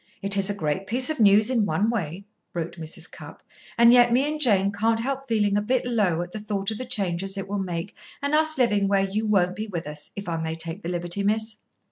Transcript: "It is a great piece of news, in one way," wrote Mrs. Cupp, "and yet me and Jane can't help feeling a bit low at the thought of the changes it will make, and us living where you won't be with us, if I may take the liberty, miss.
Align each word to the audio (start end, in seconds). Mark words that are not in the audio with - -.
"It 0.23 0.35
is 0.35 0.49
a 0.49 0.55
great 0.55 0.87
piece 0.87 1.11
of 1.11 1.19
news, 1.19 1.51
in 1.51 1.63
one 1.63 1.91
way," 1.91 2.25
wrote 2.55 2.77
Mrs. 2.77 3.11
Cupp, 3.11 3.43
"and 3.77 3.93
yet 3.93 4.11
me 4.11 4.27
and 4.27 4.41
Jane 4.41 4.71
can't 4.71 4.99
help 4.99 5.27
feeling 5.27 5.55
a 5.55 5.61
bit 5.61 5.85
low 5.85 6.23
at 6.23 6.31
the 6.31 6.39
thought 6.39 6.71
of 6.71 6.79
the 6.79 6.85
changes 6.85 7.37
it 7.37 7.47
will 7.47 7.59
make, 7.59 7.95
and 8.19 8.33
us 8.33 8.57
living 8.57 8.87
where 8.87 9.05
you 9.07 9.27
won't 9.27 9.55
be 9.55 9.67
with 9.67 9.85
us, 9.85 10.09
if 10.15 10.27
I 10.27 10.37
may 10.37 10.55
take 10.55 10.81
the 10.81 10.89
liberty, 10.89 11.21
miss. 11.21 11.57